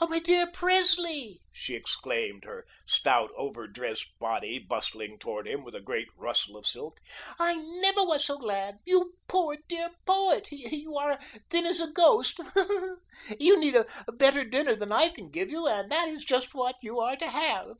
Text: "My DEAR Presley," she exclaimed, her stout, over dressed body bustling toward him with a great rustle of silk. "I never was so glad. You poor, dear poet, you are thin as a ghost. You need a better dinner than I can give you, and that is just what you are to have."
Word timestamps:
"My 0.00 0.20
DEAR 0.20 0.46
Presley," 0.46 1.40
she 1.50 1.74
exclaimed, 1.74 2.44
her 2.44 2.64
stout, 2.86 3.32
over 3.36 3.66
dressed 3.66 4.16
body 4.20 4.60
bustling 4.60 5.18
toward 5.18 5.48
him 5.48 5.64
with 5.64 5.74
a 5.74 5.80
great 5.80 6.06
rustle 6.16 6.56
of 6.56 6.68
silk. 6.68 7.00
"I 7.40 7.56
never 7.56 8.04
was 8.04 8.24
so 8.24 8.38
glad. 8.38 8.78
You 8.84 9.16
poor, 9.26 9.56
dear 9.66 9.90
poet, 10.06 10.52
you 10.52 10.96
are 10.96 11.18
thin 11.50 11.66
as 11.66 11.80
a 11.80 11.90
ghost. 11.90 12.38
You 13.40 13.58
need 13.58 13.74
a 13.74 13.86
better 14.12 14.44
dinner 14.44 14.76
than 14.76 14.92
I 14.92 15.08
can 15.08 15.32
give 15.32 15.50
you, 15.50 15.66
and 15.66 15.90
that 15.90 16.06
is 16.06 16.22
just 16.24 16.54
what 16.54 16.76
you 16.80 17.00
are 17.00 17.16
to 17.16 17.26
have." 17.28 17.72